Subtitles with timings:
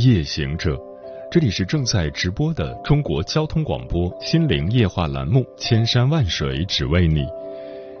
[0.00, 0.80] 夜行者，
[1.30, 7.20] 这里是正在直播的中国交通广播心灵夜话栏目《千山万水只为你》，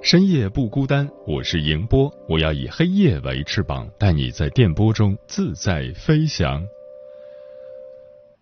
[0.02, 6.64] 深夜不孤单，我是迎波，我要以黑夜为翅膀，带你在电波中自在飞翔。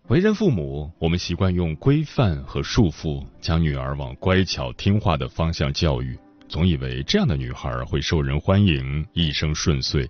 [0.07, 6.17] 为人父母，我们习惯用规范和束缚将女儿往乖巧听话的方向教育，
[6.47, 10.09] 总以为这样的女孩会受人欢迎，一生顺遂。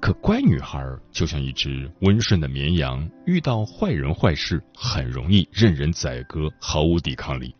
[0.00, 7.54] 可乖女孩就像一只温顺的绵羊，遇到坏人坏事很容易任人宰割，毫无抵抗力。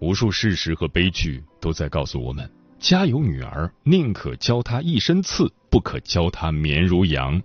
[0.00, 7.42] 无数事实和悲剧都在告诉我们：家有女儿，宁可教她一身刺，不可教她绵如羊。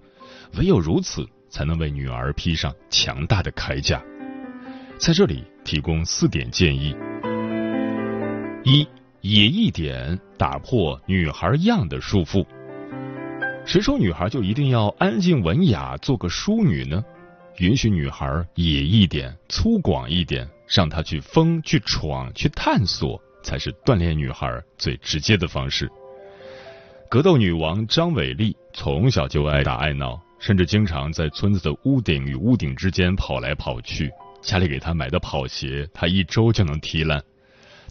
[0.57, 4.03] 唯有如此，才能为女儿披上强大的铠甲。
[4.99, 6.95] 在这里提供四点建议：
[8.63, 8.87] 一，
[9.21, 12.45] 野一点，打破女孩样的束缚。
[13.65, 17.03] 谁说女孩就一定要安静文雅，做个淑女呢？
[17.59, 25.89] 允许女孩野一点、粗犷一点，让她去疯、去闯、去探索，才是锻炼女孩最直接的方式。
[27.09, 34.11] 格斗女王张伟丽从小就爱打爱闹，甚至经常在村子的屋顶与屋顶之间跑来跑去。
[34.41, 37.23] 家里给她买的跑鞋，她一周就能踢烂。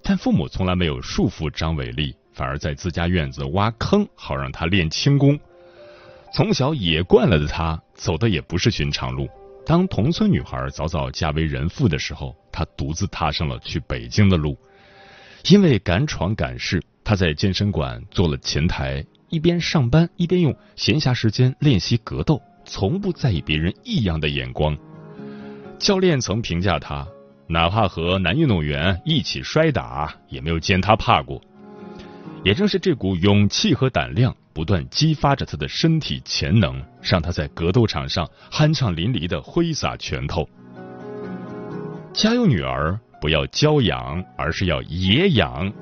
[0.02, 5.38] 但父母从来没有束缚张伟丽，反而在自家院子挖坑，好让她练轻功。
[6.34, 9.28] 从小野惯了的他，走的也不是寻常路。
[9.66, 14.56] 当同村女孩早早嫁为人妇的时候，她独自踏上了去北京的路。
[15.50, 24.74] 因为敢闯敢试，她在健身馆做了前台，一边上班一边用闲暇时间练习格斗，从不在意别人异样的眼光。
[25.78, 27.06] 教练曾评价他，
[27.46, 31.38] 哪怕和男运动员一起摔打，也没有见他怕过。
[32.42, 34.34] 也正是这股勇气和胆量。
[34.52, 40.48] 不断激发着他的身体潜能，让他在格斗场上酣畅淋漓的挥洒拳头。
[42.12, 45.72] 家有女儿，不要娇养，而是要野养。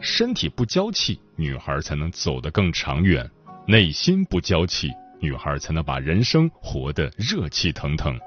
[0.00, 3.24] 身体不娇气，女孩才能走得更长远；
[3.66, 8.18] 内心不娇气，女孩才能把人生活得热气腾腾。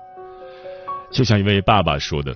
[1.11, 2.35] 就像一位爸爸说的：“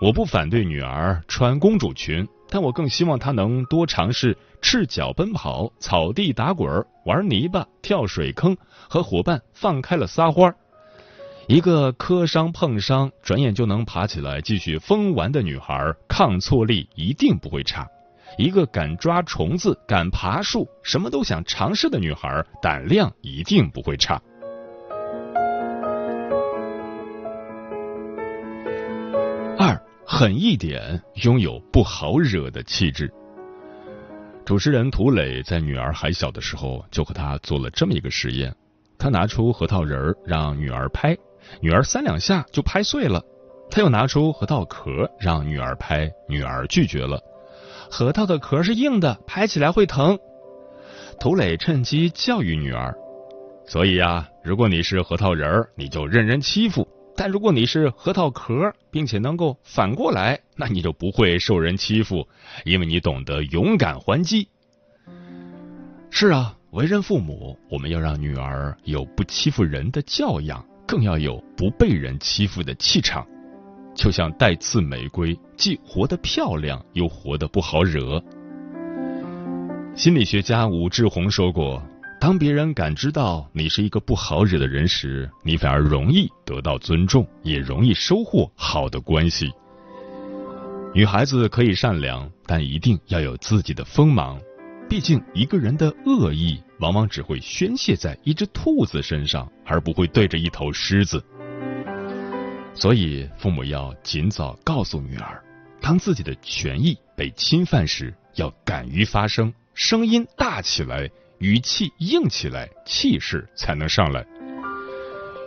[0.00, 8.56] 我不反对女儿穿公主裙。”但我更希望他能多尝试赤脚奔跑、草地打滚、玩泥巴、跳水坑，
[8.88, 10.56] 和伙伴放开了撒欢儿。
[11.46, 17.86] 一个磕伤碰伤，转眼就能爬起来继续疯玩的女孩，抗挫力一定不会差。
[18.36, 24.20] 一个敢抓虫子、敢爬树、什么都想尝试的女孩，胆量一定不会差。
[30.18, 33.08] 狠一点，拥有不好惹的气质。
[34.44, 38.52] 主持人涂磊在女儿还小的时候，就和她做了这么一个实验。
[38.98, 41.16] 他拿出核桃仁儿让女儿拍，
[41.60, 43.22] 女儿三两下就拍碎了。
[43.70, 47.22] 他又拿出核桃壳让女儿拍，女儿拒绝了。
[47.88, 50.18] 核桃的壳是硬的，拍起来会疼。
[51.20, 52.92] 涂磊趁机教育女儿：
[53.68, 56.88] 所以呀，如果你是核桃仁儿，你就任人欺负。
[57.18, 62.24] 但如果你是核桃壳，并且能够反过来，那你就不会受人欺负，
[62.64, 64.48] 因为你懂得勇敢还击。
[66.10, 73.26] 是啊，为人父母，我们要让女儿有不欺负人的教养，更要有不被人欺负的气场。
[73.96, 78.22] 就像带刺玫瑰，既活得漂亮，又活得不好惹。
[79.96, 81.82] 心理学家武志红说过。
[82.20, 89.50] 当别人感知到你是一个不好惹的人时，你反而容易得到尊重，也容易收获好的关系。
[90.92, 94.40] 女孩子可以善良，但一定要有自己的锋芒。
[94.88, 101.22] 毕竟，一个人的恶意往往只会宣泄在一只兔子身上，而不会对着一头狮子。
[102.74, 105.40] 所以，父母要尽早告诉女儿，
[105.80, 111.08] 当自己的权益被侵犯时，要敢于发声，声音大起来。
[111.38, 114.26] 语气硬起来，气势才能上来。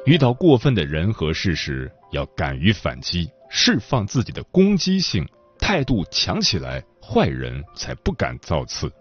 [0.06, 5.28] 遇到过分的人和事时，要敢于反击，释放自己的攻击性，
[5.60, 8.92] 态度强起来，坏人才不敢造次。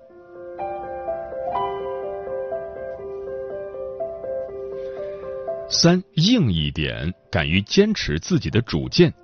[5.68, 9.14] 三硬一点，敢于坚持自己的主见。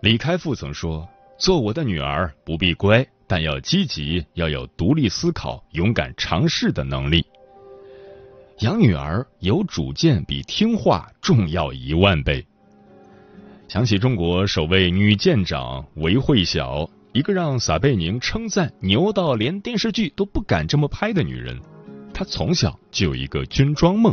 [0.00, 1.06] 李开复曾说
[1.36, 7.24] ：“做我的女儿不必乖，但要积极，要有独立思考、勇敢尝试的能力。”
[8.60, 12.44] 养女儿有主见比听话重要一万倍。
[13.68, 21.60] 想起中国首位女舰长韦慧晓，一个让撒贝宁称赞牛到连电视剧都不敢这么拍的女人。
[22.12, 24.12] 她从小就有一个军装梦。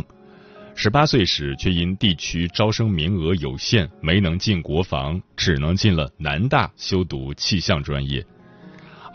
[0.76, 8.24] 十八岁时，却因地区招生名额有限，没能进国防，只能进了南大修读气象专业。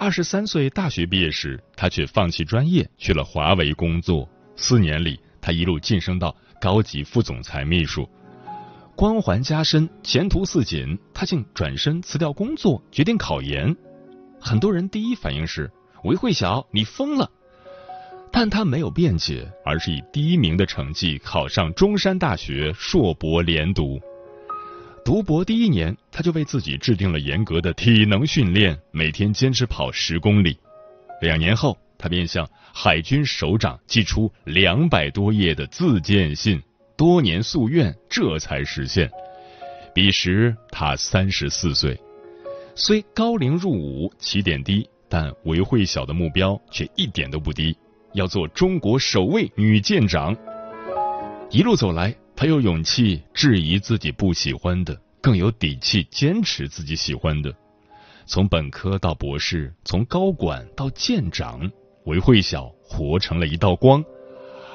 [0.02, 4.28] 二十三岁大学毕业时，他却放弃专业，去了华为工作。
[4.56, 8.10] 四年里，他一路晋升到高级副总裁秘书，
[8.96, 10.98] 光环加身，前途似锦。
[11.14, 13.76] 他竟转身辞掉工作，决定考研。
[14.40, 15.70] 很多人第一反应是：
[16.04, 17.30] 韦慧晓，你疯了！
[18.32, 24.02] 但他没有辩解，而是以第一名的成绩考上中山大学硕博连读。
[25.04, 30.56] 读博第一年，他就为自己制定了严格的体能训练，每天坚持跑十公里。
[31.22, 36.62] 两年后，他便向海军首长寄出两百多页的自荐信，
[36.96, 39.10] 多年夙愿这才实现。
[39.94, 42.00] 彼时他三十四岁，
[42.76, 47.76] 虽高龄入伍，起点低，但韦慧晓的目标却一点都不低。
[48.14, 50.36] 要做中国首位女舰长，
[51.50, 57.54] 一路走来，很有勇气质疑自己不喜欢的，更有底气坚持自己喜欢的。
[58.26, 61.70] 从本科到博士，从高管到舰长，
[62.06, 64.04] 韦慧晓活成了一道光，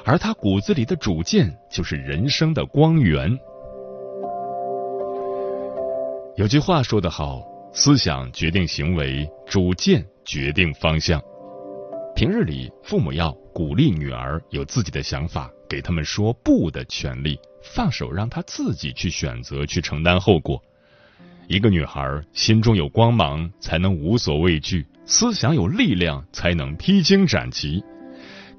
[0.05, 3.37] 而她骨子里的主见就是人生的光源。
[6.37, 7.43] 有句话说得好
[7.75, 11.21] ：“思想决定行为，主见决定方向。”
[12.15, 17.37] 平日里，父母要鼓励女儿有自己的想法，给他们说不的权利，
[17.67, 20.61] 放手让她自己去选择，去承担后果。
[21.47, 27.83] 一个女孩心中有光芒，才能无所畏惧；思想有力量，才能披荆斩棘。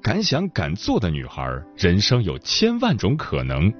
[0.01, 1.43] 敢想敢做的女孩，
[1.75, 3.71] 人生有千万种可能。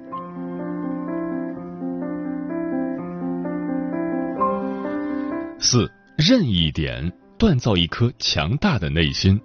[5.58, 9.40] 四，任意点，锻造一颗强大的内心。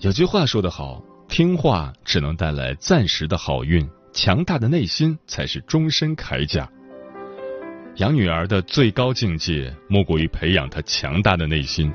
[0.00, 3.88] 有句话说得好，听话只能带来暂时的好运，
[4.20, 6.68] 强大的内心才是终身铠甲。
[7.98, 11.92] 养女儿的最高境界，莫过于培养她强大的内心。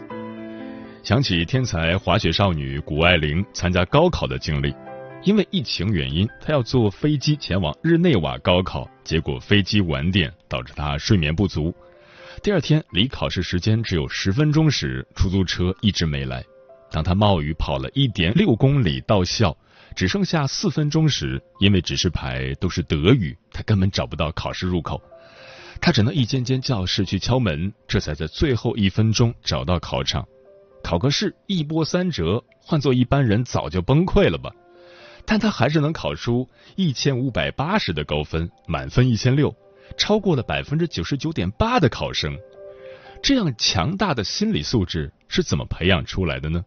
[1.03, 4.73] 想起天才滑雪少女谷爱凌参加高考的经历，
[5.25, 11.75] 因为疫情原因，她要坐飞机前往日内瓦高考，结果飞机晚点，导致她睡眠不足。
[12.41, 16.41] 第二天离考试时间只有十分钟时，出租车一直没来。
[16.89, 19.57] 当她冒雨跑了一点六公里到校，
[19.93, 25.01] 只剩下四分钟时，因为指示牌都是德语，他根本找不到考试入口。
[25.81, 30.25] 他只能一间间教室去敲门，这才在最后一分钟找到考场。
[30.83, 34.51] 考个试一波三折，换做一般人早就崩溃了吧？
[35.25, 39.55] 但他还是能考出一千五百八十的高分，满分一千六，
[39.97, 42.37] 超过了百分之九十九点八的考生。
[43.21, 46.63] 这样强大的心理素质是怎么培养出来的呢？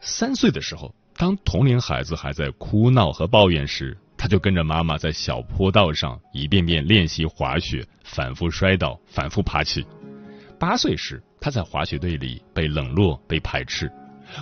[0.00, 9.84] 三岁的时候，当同龄孩子还在哭闹和抱怨时，他就跟着妈妈在小坡道上一遍遍练习滑雪，反复摔倒，反复爬起。
[10.60, 13.90] 八岁时，他在滑雪队里被冷落、被排斥，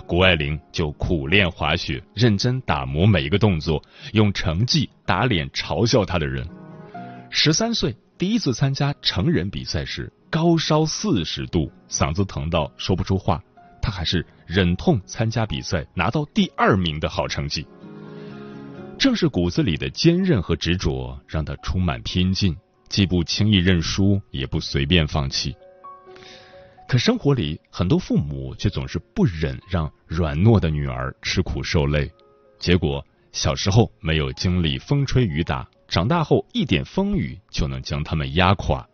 [0.05, 3.81] 谷爱凌就苦练滑雪，认真打磨每一个动作，
[4.13, 6.47] 用成绩打脸嘲笑他的人。
[7.31, 13.41] 十三岁第一次参加成人比赛时，高烧四十度，嗓子疼到说不出话。
[13.87, 17.65] 他还是忍痛参加比赛，拿到第二名的好成绩。
[18.99, 22.53] 正是骨子里的坚韧和执着，让他充满拼劲，
[22.89, 25.55] 既不轻易认输，也不随便放弃。
[26.85, 32.11] 可生活里，很多父母却总是不忍让软弱的女儿吃苦受累，
[32.59, 33.01] 结果
[33.31, 38.85] 小时候没有经历风吹雨打，长大后一点风雨就能将他们压垮。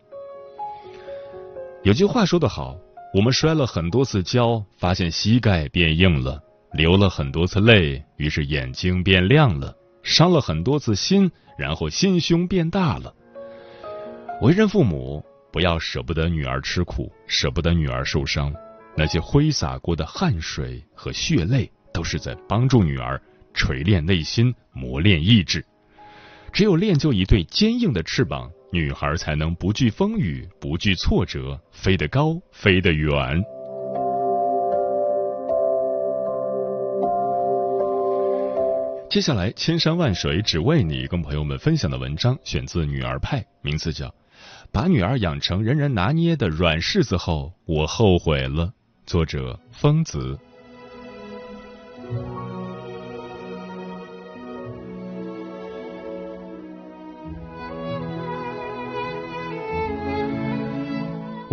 [1.82, 2.78] 有句话说得好。
[3.14, 6.40] 我们摔了很多次跤，发现膝盖变硬了；
[6.72, 13.14] 流了很多次泪，于是眼睛变亮了；伤了很多次心，然后心胸变大了。
[14.42, 18.52] 为人父母，不要舍不得女儿吃苦，舍不得女儿受伤。
[18.98, 23.22] 那些挥洒过的汗水和血泪，都是在帮助女儿
[23.54, 25.64] 锤炼内心、磨练意志。
[26.52, 28.50] 只有练就一对坚硬的翅膀。
[28.74, 33.40] 女孩才能不惧风雨，不惧挫折，飞得高，飞得远。
[39.12, 44.08] 接下来，千山万水只为你，跟朋友们分享的文章选自《女儿派》，名字叫
[44.72, 48.66] 《把女儿养成人人拿捏的软柿子后，我后悔了》，
[49.06, 50.36] 作者疯子。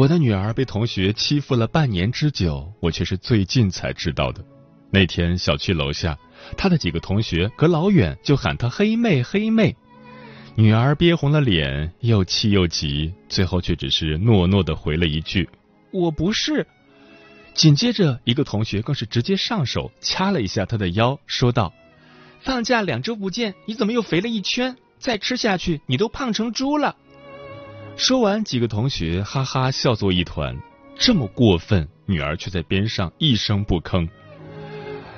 [0.00, 4.42] 我的女儿被同学欺负了半年之久，我却是最近才知道的。
[4.90, 6.18] 那天小区楼下，
[6.56, 9.76] 她的几个同学隔老远就喊她“黑妹”“黑妹”，
[10.56, 15.46] 女儿憋红了脸，又气又急，最后却只是诺诺的回了一句
[15.92, 16.66] ：“我不是。”
[17.52, 21.74] 紧接着，一个同学更是直接上手掐了一下她的腰，说道
[22.40, 24.74] ：“放假两周不见，你怎么又肥了一圈？
[24.98, 26.96] 再吃下去，你都胖成猪了。”
[28.02, 30.58] 说完，几个同学哈哈笑作一团。
[30.98, 34.08] 这么过分，女儿却在边上一声不吭。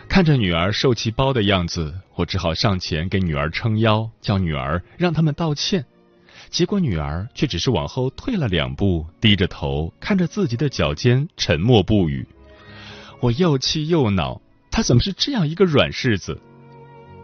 [0.09, 5.87] 看着女儿受气包的样子，我只好上前给女儿撑腰，叫女儿让他们道歉。
[6.51, 12.27] 结果女儿却只是往后退了两步，低着头看着自己的脚尖，沉默不语。
[13.21, 16.37] 我又气又恼，她怎么是这样一个软柿子？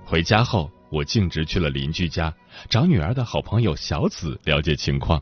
[0.04, 2.32] 回家后，我径直去了邻居家，
[2.70, 5.20] 找女儿的好朋友小紫了解情况。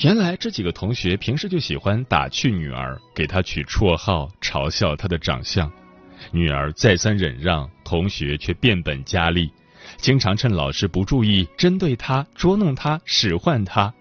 [0.00, 5.70] 原来这几个同学平时就喜欢打趣女儿，给她取绰号，嘲笑她的长相。
[6.32, 9.52] 女儿再三忍让，同学却变本加厉，
[9.98, 13.92] 经常趁老师不注意针对她，捉弄她，使唤她。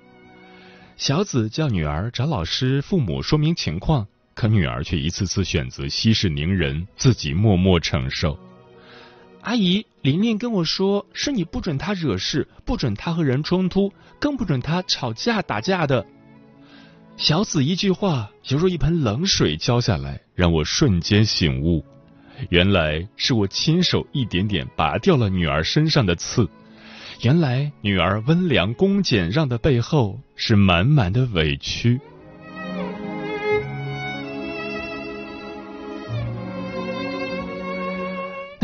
[0.95, 8.39] 小紫叫女儿找老师、父母说明情况，可女儿却一次次选择息事宁人，自己默默承受。
[9.41, 16.05] 阿姨，琳琳跟我说，是你不准她惹事，不准她和人冲突，更不准她吵架打架的。
[17.15, 21.84] 小紫一句话，犹如一盆冷水浇下来，让我瞬间醒悟，
[22.50, 26.50] 原来是我亲手一点点拔掉了女儿身上的刺。
[27.22, 32.00] 原来女儿温良恭俭让的背后，是满满的委屈。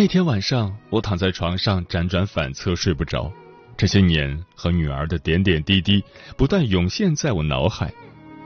[0.05, 3.33] 那天晚上，我躺在床上辗转反侧睡不着。
[3.75, 6.03] 这些年和女儿的点点滴滴
[6.38, 7.91] 不断涌现在我脑海。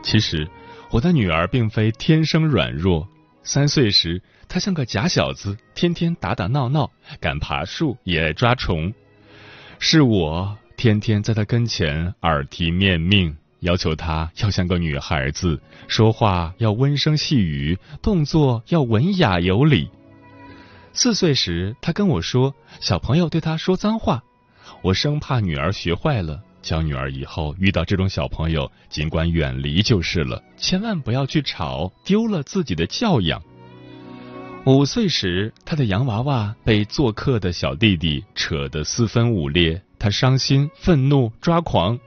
[0.02, 0.48] 其实，
[0.90, 3.06] 我的女儿并非天生软弱。
[3.44, 6.90] 三岁时，她像个假小子，天天打打闹闹，
[7.20, 8.94] 敢爬树，也爱抓虫。
[9.80, 19.90] 是我天天在她跟前耳提面命，要求她要像个女孩子，说话要温声细语，动作要文雅有礼。
[20.94, 24.24] 四岁时，他跟我说：“小朋友对他说脏话。”
[24.82, 33.42] 我生怕女儿学坏了，教女儿以后遇到这种小朋友，尽管远离就是了，千万不要去吵，丢了自己的教养。
[34.66, 41.98] 五岁时，他的洋娃娃被做客的小弟弟扯得四分五裂，他伤心、愤怒、抓狂。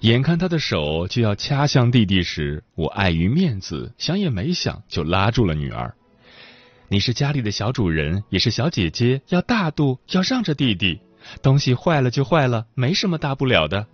[0.00, 5.94] 眼看他的手就要掐向弟弟时，我碍于面子，想也没想就拉住了女儿。
[6.88, 11.00] 你是家里的小主人，也是小姐姐，要大度，要让着弟弟。
[11.42, 13.86] 东西坏了就坏了，没什么大不了的。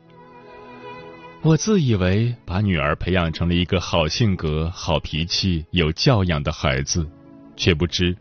[1.42, 7.08] 我自以为把女儿培养成了一个好性格、好脾气、有教养的孩子，
[7.56, 8.14] 却不知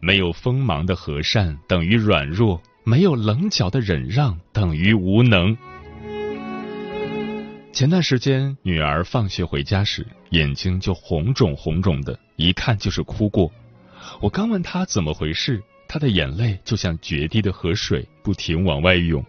[0.00, 5.56] 没有锋芒的和善等于软弱，没有棱角的忍让等于无能。
[7.72, 13.50] 前段时间，女儿放学回家时，眼睛就红肿红肿的，一看就是哭过。
[14.20, 19.24] 我刚问他怎么回事，他的眼泪就像决堤的河水，不停往外涌。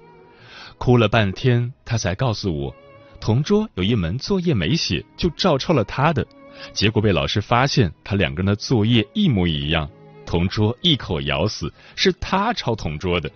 [0.78, 2.76] 哭了半天，他才告诉我，
[3.20, 6.26] 同桌有一门作业没写，就照抄了他的，
[6.74, 9.90] 结果被老师发现，他两个人的作业一模一样。
[10.26, 13.30] 同桌一口咬死是他抄同桌的，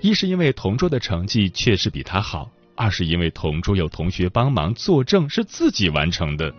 [0.00, 6.52] 一是因为同桌的成绩确实比他好，二是因为同桌有同学帮忙作证是自己完成的。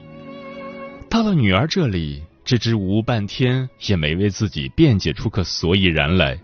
[1.10, 2.24] 到了女儿这里。
[2.48, 6.40] 支支吾吾半天也没为自己辩解出个所以然来，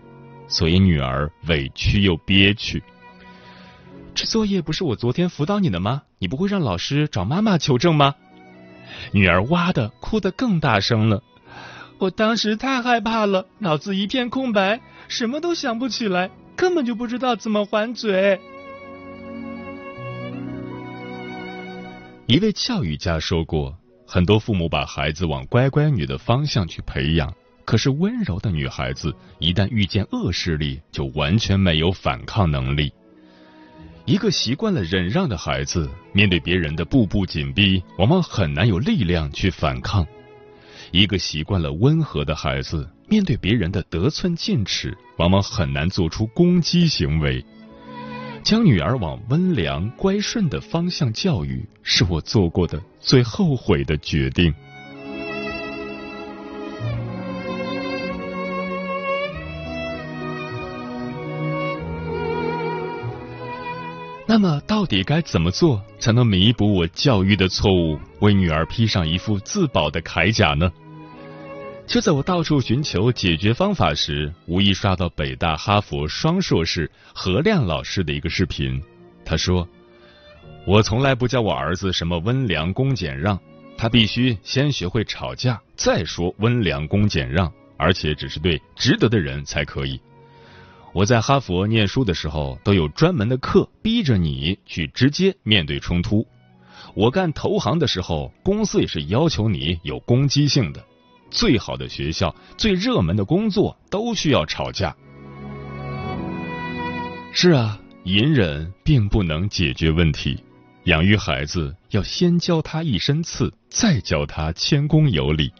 [0.46, 2.82] 所以女儿委屈又憋屈。
[4.14, 6.02] 这作业不是我昨天辅导你的吗？
[6.18, 8.16] 你不会让老师找妈妈求证吗？
[9.12, 11.22] 女儿哇的哭得更大声了。
[11.96, 18.38] 我当时太害怕了，脑子一片空白，什么都想不起来，根本就不知道怎么还嘴。
[22.26, 23.78] 一位教育家说过。
[24.14, 32.92] 很多父母把孩子往乖乖女的方向去培养，可是温柔的女孩子一旦遇见恶势力，就完全没有反抗能力。
[34.04, 40.04] 一个习惯了忍让的孩子，面对别人的步步紧逼，往往很难有力量去反抗；
[40.92, 47.44] 一个习惯了温和的孩子，面对别人的得寸进尺，往往很难做出攻击行为。
[48.44, 54.54] 将女儿往温良乖顺的方向教育，是我做过的最后悔的决定。
[64.26, 70.70] 那么，到底该怎么做才能弥补我教育的错误，为女儿披上一副自保的铠甲呢？
[71.86, 78.82] 就在我到处寻求解决方法时，无意刷到北大哈佛双硕士何亮老师的一个视频。
[79.24, 79.68] 他说
[80.66, 83.38] ：“我从来不教我儿子什么温良恭俭让，
[83.76, 90.00] 他必须先学会吵架，再说温良恭俭让，而且只是对值得的人才可以。”
[90.94, 96.26] 我在哈佛念书的时候，都有专门的课逼着你去直接面对冲突。
[96.94, 100.84] 我干投行的时候，公司也是要求你有攻击性的。
[101.34, 104.94] 最好的学校、最热门的工作都需要吵架。
[107.32, 110.42] 是啊，隐忍并不能解决问题。
[110.84, 115.52] 养育孩子要先教他一身刺，再教他谦恭有礼。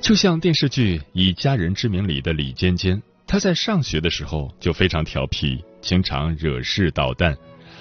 [0.00, 3.00] 就像电视剧《以家人之名》里的李尖尖。
[3.30, 7.36] 她在上学的时候就非常调皮，经常惹事捣蛋，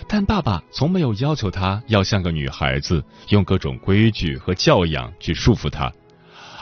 [0.06, 5.90] 但爸爸从没有要求她要像个女孩子，用各种规矩和教养去束缚他，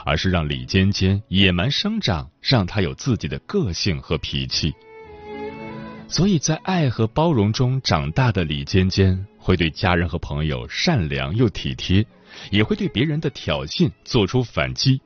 [0.06, 4.72] 而是让李尖尖野蛮生长，让他有自己的个性和脾气。
[6.06, 12.06] 所以在爱和包容中长大的李尖尖，会对家人和朋友善良又体贴，
[12.52, 15.00] 也会对别人的挑衅做出反击。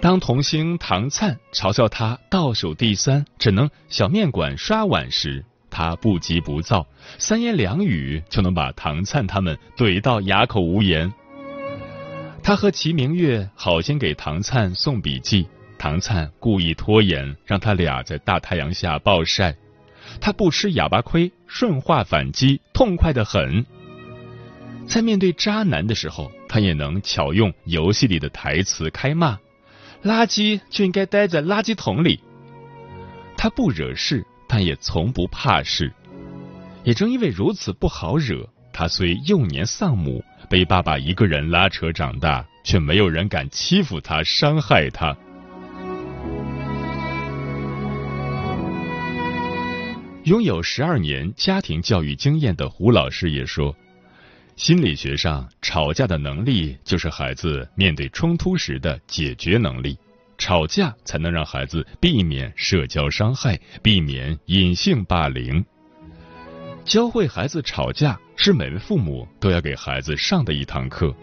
[0.00, 6.86] 当童星唐灿嘲笑他倒数第三只能小面馆刷碗时，他不急不躁，
[7.18, 11.12] 三言两语就能把唐灿他们怼到哑口无言。
[12.44, 15.48] 他和齐明月好心给唐灿送笔记，
[15.78, 19.56] 唐灿故意拖延，让他俩在大太阳下暴晒，
[20.20, 23.64] 他不吃哑巴亏，顺话反击，痛快的很。
[24.86, 29.38] 在面对渣男的时候，他也能巧用游戏里的台词开骂。
[30.02, 32.20] 垃圾就应该待在垃圾桶里。
[33.38, 35.90] 他不惹事，但也从不怕事。
[36.82, 45.16] 也正因为如此不好惹，他虽幼年丧母，被爸爸一个人拉扯长大，却没有人敢欺负他、伤害他。
[50.24, 53.74] 拥有十二年家庭教育经验的胡老师也说。
[54.56, 59.96] 心理学上，吵架的能力就是孩子面对冲突时的解决能力。
[60.36, 65.64] 吵架才能让孩子避免社交伤害，避免隐性霸凌。
[66.84, 71.14] 教会孩子吵架是每位父母都要给孩子上的一堂课。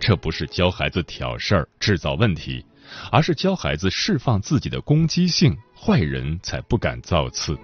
[0.00, 2.64] 这不是教孩子挑事儿、制造问题，
[3.10, 7.56] 而是教孩子释放自己的攻击性，坏人才不敢造次。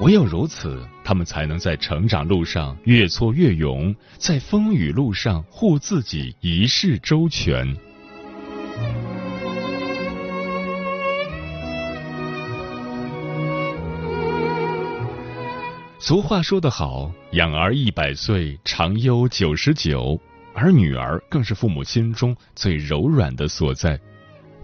[0.00, 7.76] 唯有如此，他们才能在成长路上越挫越勇，在风雨路上护自己一世周全。
[16.08, 20.18] 俗话说得好，养儿一百岁，长忧九十九，
[20.54, 24.00] 而女儿更是父母心中最柔软的所在。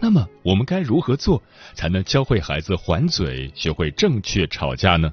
[0.01, 1.43] 那么，我们该如何做，
[1.75, 5.13] 才能教会孩子还嘴，学会正确吵架呢？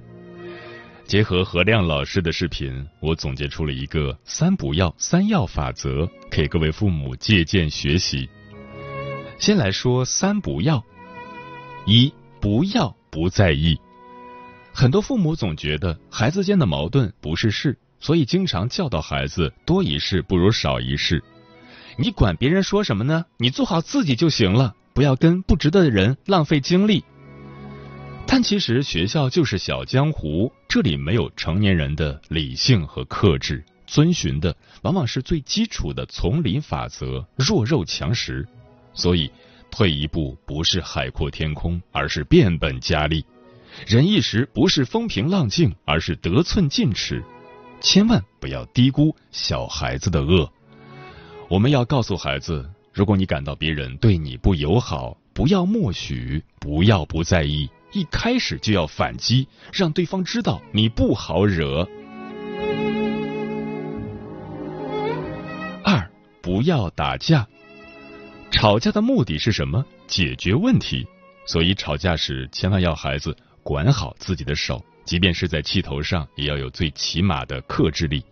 [1.04, 8.30] 结合何亮老师的视频，我总结出了一个“三不要、三要”法则，给各位父母借鉴学习。
[9.38, 10.82] 先来说“三不要”：
[11.86, 13.78] 一、不要不在意。
[14.74, 21.24] 很多父母总觉得孩子间的矛盾不是事，所以经常教导孩子多一事不如少一事。
[21.98, 23.26] 你管别人说什么呢？
[23.38, 27.04] 你做好自己就行了，不要跟不值得的人浪费精力。
[28.26, 38.48] 但其实学校就是小江湖，这里没有成年人的理性和克制，遵循的往往是最基础的丛林法则，弱肉强食。
[38.94, 39.30] 所以，
[39.70, 43.22] 退一步不是海阔天空，而是变本加厉；
[43.88, 47.24] 忍一时不是风平浪静，而是得寸进尺。
[47.82, 50.52] 千万不要低估小孩子的恶。
[51.50, 57.70] 我们要告诉孩子，如果你感到别人对你不友好，不要默许，不要不在意。
[57.92, 61.86] 一开始就要反击，让对方知道你不好惹。
[65.84, 66.10] 二，
[66.42, 67.46] 不要打架。
[68.50, 69.84] 吵架的目的是什么？
[70.08, 71.06] 解决问题。
[71.46, 78.24] 所以吵架时千万要孩子管好自己的手，即便是在气头上，也要有最起码的克制力。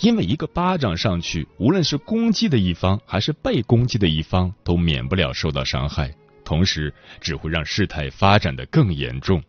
[0.00, 6.14] 因为一个巴掌上去，无论是攻击的一方还是被攻击的一方，都免不了受到伤害。
[6.44, 9.42] 同时只会让事态发展的更严重。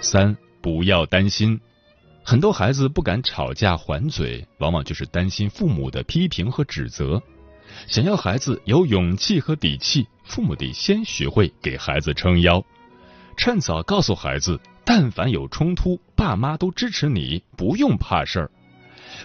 [0.00, 1.58] 三，不要担心。
[2.22, 7.22] 很多孩子不敢吵架还嘴，往往就是担心父母的批评和指责。
[7.86, 12.62] 想要孩子有勇气和底气，父母得先学会给孩子撑腰，
[13.38, 18.50] 趁早告诉孩子，但凡有冲突，爸妈都支持你，不用怕事儿。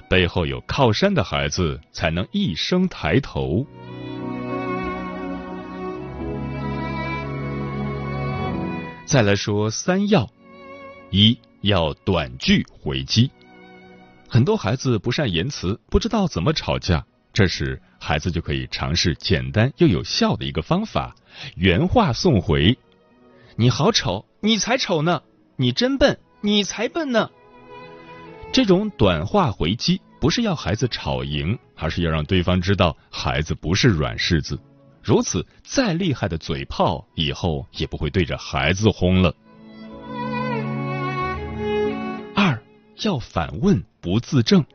[0.07, 3.65] 背后有靠山的孩子，才能一生抬头。
[9.03, 10.29] 再来说三要：
[11.09, 13.31] 一要短句回击。
[14.29, 21.15] 很多孩子不善言辞，不知道怎么吵架，这时孩子就可以尝试简单又有效的一个方法——
[21.57, 22.77] 原话送回。
[23.55, 25.21] 你好丑，你才丑呢！
[25.57, 27.29] 你真笨，你才笨呢！
[28.51, 34.59] 这种短话回击不是要孩子吵赢，而是要让对方知道孩子不是软柿子。
[35.03, 39.35] 如此，再厉害的嘴炮以后也不会对着孩子轰了。
[42.35, 42.59] 二
[43.03, 44.65] 要反问，不自证。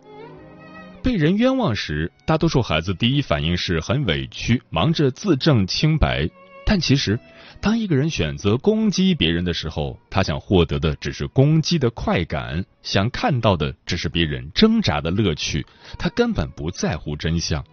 [1.02, 6.30] 被人冤枉时，大多数孩子第一反应是很委屈，忙着自证清白。
[6.68, 7.18] 但其实，
[7.62, 15.64] 当一个人选择攻击别人的时候，他想获得的只是攻击的快感，想看到的只是别人挣扎的乐趣，
[15.98, 17.64] 他根本不在乎真相。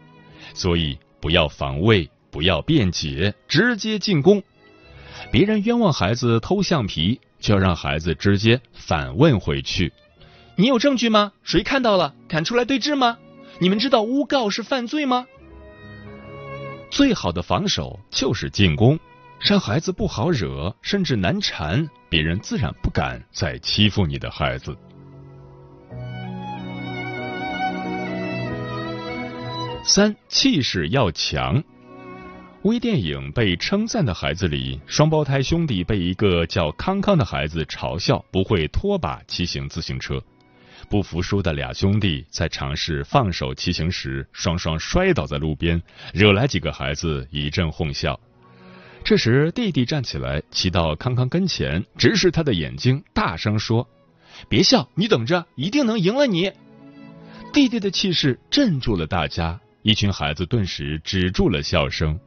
[0.54, 2.10] 所以，不要防卫。
[2.32, 4.44] 不要辩解，直接进攻。
[5.32, 9.94] 别人冤枉孩子偷橡皮，就要让孩子直接反问回去
[10.58, 11.32] ：“你有证据吗？
[11.44, 12.14] 谁看到了？
[12.28, 13.20] 敢出来对质吗？
[13.60, 15.28] 你们知道诬告是犯罪吗？”
[16.96, 18.98] 最好的防守就是进攻，
[19.42, 24.74] 让孩子不好惹，甚至难缠，别人自然不敢再欺负你的孩子。
[29.84, 31.62] 三，气势要强。
[32.64, 40.24] 微电影被称赞的孩子里，双胞胎兄弟被一个叫康康的孩子嘲笑不会拖把骑行自行车，
[40.90, 45.82] 不服输的俩兄弟在尝试放手骑行时，双双摔倒在路边，
[46.14, 48.20] 惹来几个孩子一阵哄笑。
[49.04, 53.88] 这时，弟弟站起来，骑到康康跟前，直视他的眼睛，大声说
[54.50, 56.52] ：“别笑，你等着，一定能赢了你。”
[57.54, 62.20] 弟弟的气势镇住了大家，一群孩子顿时止住了笑声。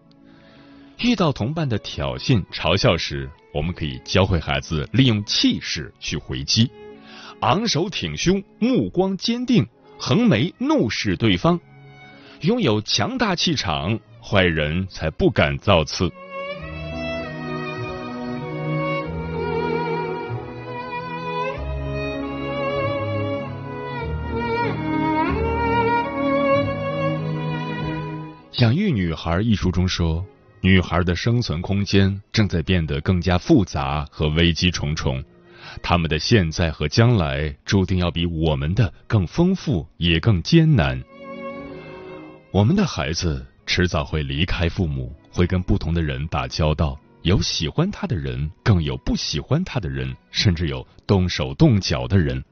[0.98, 6.70] 遇到同伴的挑衅、嘲笑时，我们可以教会孩子利用气势去回击，
[7.40, 9.64] 昂首挺胸，目光坚定，
[9.96, 11.60] 横眉怒视对方，
[12.40, 16.10] 拥有强大气场，坏人才不敢造次。
[28.58, 30.26] 养育女孩一书中说。
[30.60, 35.22] 女孩的生存空间正在变得更加复杂和危机重重，
[35.78, 41.02] 他们的现在和将来注定要比我们的更丰富，也更艰难。
[42.50, 52.44] 我们的孩子迟早会离开父母，会跟不同的人打交道，有喜欢他的人，更有不喜欢他的人，甚至有动手动脚的人。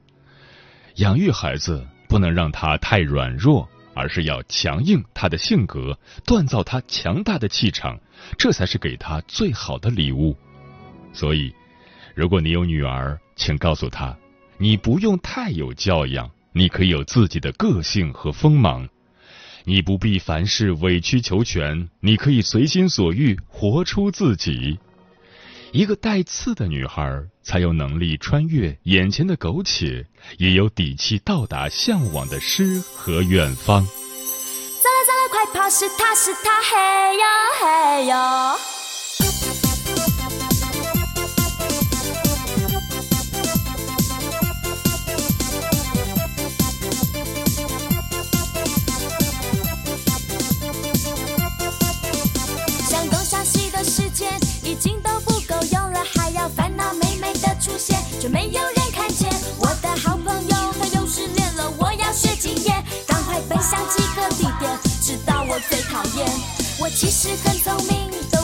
[0.95, 3.67] 养育孩子不能让他太软弱。
[3.99, 7.99] 而是要强硬他的性格，锻造他强大的气场，
[8.37, 10.37] 这才是给他最好的礼物。
[11.11, 11.51] 所以，
[12.17, 14.17] 如果你有女儿，请告诉她，
[14.57, 18.89] 你不用太有教养，你可以有自己的个性和锋芒，
[19.65, 24.79] 你不必凡事委曲求全，你可以随心所欲，活出自己。
[25.71, 30.03] 一个带刺的女孩，才有能力穿越眼前的苟且，
[30.39, 33.85] 也有底气到达向往的诗和远方。
[33.85, 35.69] 走了走了，快跑！
[35.69, 36.75] 是他是他，嘿
[37.19, 37.23] 哟
[37.61, 38.07] 嘿
[56.49, 57.97] 烦恼美美的出现。
[58.19, 59.29] 却没有人看见
[59.59, 61.71] 我的好朋友，他又失恋了。
[61.77, 66.27] 我要学经验，赶快奔向集合地点，直到我最讨厌。
[66.79, 68.36] 我其实很聪明，的。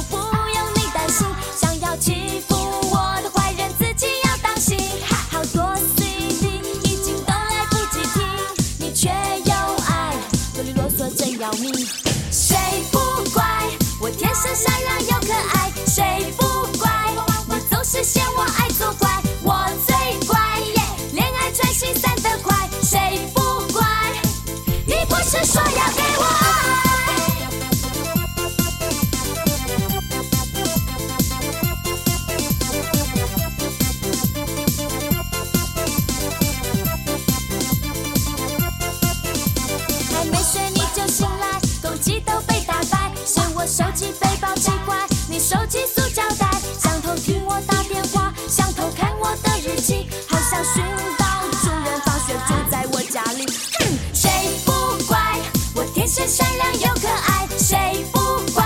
[55.94, 58.20] 天生善良又可爱，谁不
[58.54, 58.64] 乖？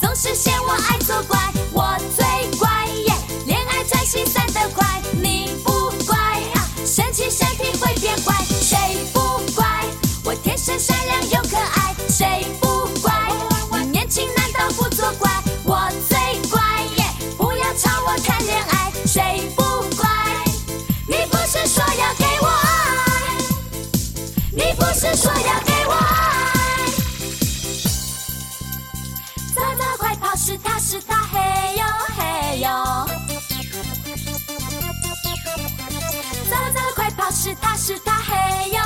[0.00, 1.38] 总是嫌我爱作怪，
[1.72, 2.24] 我最
[2.58, 2.68] 乖。
[3.06, 3.14] 耶，
[3.46, 5.70] 恋爱才心散得快，你不
[6.06, 6.42] 乖，
[6.84, 8.76] 生气身体会变坏，谁
[9.12, 9.20] 不
[9.54, 9.86] 乖？
[10.24, 12.69] 我天生善良又可爱，谁不？
[37.80, 38.79] 是他嘿呀。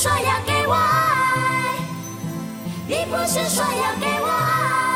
[0.00, 1.76] 说要给我爱
[2.88, 4.89] 你不是说要给我爱。